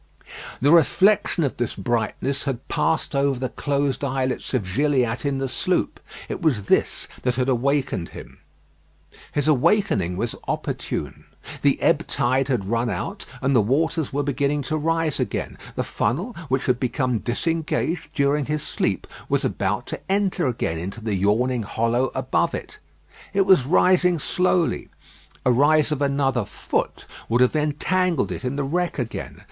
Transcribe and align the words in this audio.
The 0.61 0.71
reflection 0.71 1.43
of 1.43 1.57
this 1.57 1.75
brightness 1.75 2.45
had 2.45 2.67
passed 2.67 3.15
over 3.15 3.39
the 3.39 3.49
closed 3.49 4.03
eyelids 4.03 4.51
of 4.55 4.63
Gilliatt 4.73 5.25
in 5.25 5.37
the 5.37 5.47
sloop. 5.47 5.99
It 6.27 6.41
was 6.41 6.63
this 6.63 7.07
that 7.21 7.35
had 7.35 7.47
awakened 7.47 8.09
him. 8.09 8.39
His 9.31 9.47
awakening 9.47 10.17
was 10.17 10.33
opportune. 10.47 11.25
The 11.61 11.79
ebb 11.83 12.07
tide 12.07 12.47
had 12.47 12.65
run 12.65 12.89
out, 12.89 13.27
and 13.43 13.55
the 13.55 13.61
waters 13.61 14.11
were 14.11 14.23
beginning 14.23 14.63
to 14.63 14.75
rise 14.75 15.19
again. 15.19 15.55
The 15.75 15.83
funnel, 15.83 16.35
which 16.49 16.65
had 16.65 16.79
become 16.79 17.19
disengaged 17.19 18.09
during 18.15 18.45
his 18.45 18.63
sleep, 18.63 19.05
was 19.29 19.45
about 19.45 19.85
to 19.85 19.99
enter 20.11 20.47
again 20.47 20.79
into 20.79 20.99
the 21.01 21.13
yawning 21.13 21.61
hollow 21.61 22.09
above 22.15 22.55
it. 22.55 22.79
It 23.35 23.45
was 23.45 23.67
rising 23.67 24.17
slowly. 24.17 24.89
A 25.45 25.51
rise 25.51 25.91
of 25.91 26.01
another 26.01 26.43
foot 26.45 27.05
would 27.29 27.41
have 27.41 27.55
entangled 27.55 28.31
it 28.31 28.43
in 28.43 28.55
the 28.55 28.63
wreck 28.63 28.97
again. 28.97 29.39